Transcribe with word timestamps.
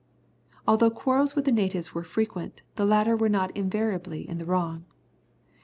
Although 0.67 0.89
quarrels 0.89 1.35
with 1.35 1.45
the 1.45 1.51
natives 1.51 1.93
were 1.93 2.01
frequent, 2.01 2.63
the 2.75 2.85
latter 2.87 3.15
were 3.15 3.29
not 3.29 3.55
invariably 3.55 4.27
in 4.27 4.39
the 4.39 4.45
wrong. 4.47 4.85